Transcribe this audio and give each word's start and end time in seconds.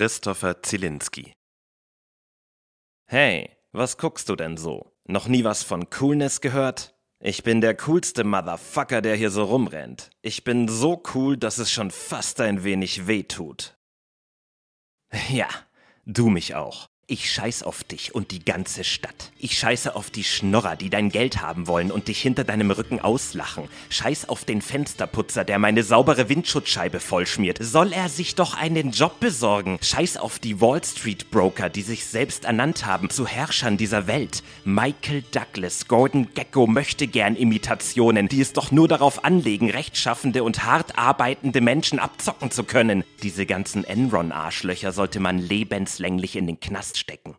Christopher 0.00 0.62
Zielinski. 0.62 1.34
Hey, 3.06 3.50
was 3.70 3.98
guckst 3.98 4.30
du 4.30 4.34
denn 4.34 4.56
so? 4.56 4.90
Noch 5.06 5.28
nie 5.28 5.44
was 5.44 5.62
von 5.62 5.90
Coolness 5.90 6.40
gehört? 6.40 6.94
Ich 7.18 7.42
bin 7.42 7.60
der 7.60 7.76
coolste 7.76 8.24
Motherfucker, 8.24 9.02
der 9.02 9.14
hier 9.14 9.28
so 9.30 9.44
rumrennt. 9.44 10.08
Ich 10.22 10.42
bin 10.42 10.68
so 10.68 11.02
cool, 11.14 11.36
dass 11.36 11.58
es 11.58 11.70
schon 11.70 11.90
fast 11.90 12.40
ein 12.40 12.64
wenig 12.64 13.08
weh 13.08 13.24
tut. 13.24 13.76
Ja, 15.28 15.48
du 16.06 16.30
mich 16.30 16.54
auch. 16.54 16.88
Ich 17.12 17.32
scheiß 17.32 17.64
auf 17.64 17.82
dich 17.82 18.14
und 18.14 18.30
die 18.30 18.44
ganze 18.44 18.84
Stadt. 18.84 19.32
Ich 19.36 19.58
scheiße 19.58 19.96
auf 19.96 20.10
die 20.10 20.22
Schnorrer, 20.22 20.76
die 20.76 20.90
dein 20.90 21.08
Geld 21.08 21.42
haben 21.42 21.66
wollen 21.66 21.90
und 21.90 22.06
dich 22.06 22.22
hinter 22.22 22.44
deinem 22.44 22.70
Rücken 22.70 23.00
auslachen. 23.00 23.64
Scheiß 23.88 24.28
auf 24.28 24.44
den 24.44 24.62
Fensterputzer, 24.62 25.44
der 25.44 25.58
meine 25.58 25.82
saubere 25.82 26.28
Windschutzscheibe 26.28 27.00
vollschmiert. 27.00 27.58
Soll 27.60 27.92
er 27.92 28.08
sich 28.08 28.36
doch 28.36 28.54
einen 28.54 28.92
Job 28.92 29.18
besorgen? 29.18 29.80
Scheiß 29.82 30.18
auf 30.18 30.38
die 30.38 30.60
Wall 30.60 30.84
Street 30.84 31.32
Broker, 31.32 31.68
die 31.68 31.82
sich 31.82 32.06
selbst 32.06 32.44
ernannt 32.44 32.86
haben 32.86 33.10
zu 33.10 33.26
Herrschern 33.26 33.76
dieser 33.76 34.06
Welt. 34.06 34.44
Michael 34.64 35.24
Douglas, 35.32 35.88
Gordon 35.88 36.28
Gecko 36.34 36.68
möchte 36.68 37.08
gern 37.08 37.34
Imitationen, 37.34 38.28
die 38.28 38.40
es 38.40 38.52
doch 38.52 38.70
nur 38.70 38.86
darauf 38.86 39.24
anlegen, 39.24 39.68
rechtschaffende 39.68 40.44
und 40.44 40.62
hart 40.62 40.96
arbeitende 40.96 41.60
Menschen 41.60 41.98
abzocken 41.98 42.52
zu 42.52 42.62
können. 42.62 43.02
Diese 43.24 43.46
ganzen 43.46 43.82
Enron-Arschlöcher 43.82 44.92
sollte 44.92 45.18
man 45.18 45.38
lebenslänglich 45.38 46.36
in 46.36 46.46
den 46.46 46.60
Knast 46.60 46.99
stecken. 47.00 47.36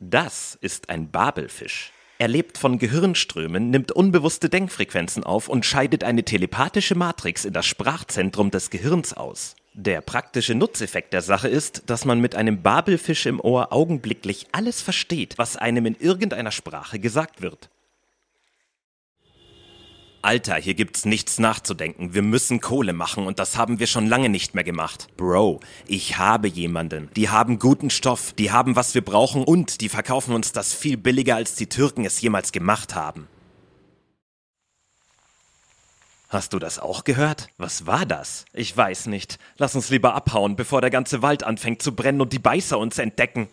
Das 0.00 0.58
ist 0.60 0.90
ein 0.90 1.10
Babelfisch. 1.10 1.92
Er 2.18 2.28
lebt 2.28 2.56
von 2.56 2.78
Gehirnströmen, 2.78 3.70
nimmt 3.70 3.92
unbewusste 3.92 4.48
Denkfrequenzen 4.48 5.22
auf 5.22 5.48
und 5.48 5.66
scheidet 5.66 6.02
eine 6.02 6.24
telepathische 6.24 6.94
Matrix 6.94 7.44
in 7.44 7.52
das 7.52 7.66
Sprachzentrum 7.66 8.50
des 8.50 8.70
Gehirns 8.70 9.12
aus. 9.12 9.54
Der 9.74 10.00
praktische 10.00 10.54
Nutzeffekt 10.54 11.12
der 11.12 11.20
Sache 11.20 11.48
ist, 11.48 11.90
dass 11.90 12.06
man 12.06 12.18
mit 12.18 12.34
einem 12.34 12.62
Babelfisch 12.62 13.26
im 13.26 13.40
Ohr 13.40 13.72
augenblicklich 13.74 14.46
alles 14.52 14.80
versteht, 14.80 15.36
was 15.36 15.58
einem 15.58 15.84
in 15.84 15.94
irgendeiner 15.94 16.52
Sprache 16.52 16.98
gesagt 16.98 17.42
wird. 17.42 17.68
Alter, 20.22 20.56
hier 20.56 20.74
gibt's 20.74 21.04
nichts 21.04 21.38
nachzudenken. 21.38 22.14
Wir 22.14 22.22
müssen 22.22 22.60
Kohle 22.60 22.92
machen 22.92 23.26
und 23.26 23.38
das 23.38 23.56
haben 23.56 23.78
wir 23.78 23.86
schon 23.86 24.06
lange 24.06 24.28
nicht 24.28 24.54
mehr 24.54 24.64
gemacht. 24.64 25.06
Bro, 25.16 25.60
ich 25.86 26.18
habe 26.18 26.48
jemanden. 26.48 27.10
Die 27.16 27.28
haben 27.28 27.58
guten 27.58 27.90
Stoff, 27.90 28.32
die 28.32 28.50
haben 28.50 28.76
was 28.76 28.94
wir 28.94 29.04
brauchen 29.04 29.44
und 29.44 29.80
die 29.80 29.88
verkaufen 29.88 30.34
uns 30.34 30.52
das 30.52 30.74
viel 30.74 30.96
billiger 30.96 31.36
als 31.36 31.54
die 31.54 31.68
Türken 31.68 32.04
es 32.04 32.20
jemals 32.20 32.52
gemacht 32.52 32.94
haben. 32.94 33.28
Hast 36.28 36.52
du 36.52 36.58
das 36.58 36.80
auch 36.80 37.04
gehört? 37.04 37.48
Was 37.56 37.86
war 37.86 38.04
das? 38.04 38.46
Ich 38.52 38.76
weiß 38.76 39.06
nicht. 39.06 39.38
Lass 39.58 39.76
uns 39.76 39.90
lieber 39.90 40.14
abhauen, 40.14 40.56
bevor 40.56 40.80
der 40.80 40.90
ganze 40.90 41.22
Wald 41.22 41.44
anfängt 41.44 41.82
zu 41.82 41.94
brennen 41.94 42.20
und 42.20 42.32
die 42.32 42.40
Beißer 42.40 42.78
uns 42.78 42.98
entdecken. 42.98 43.48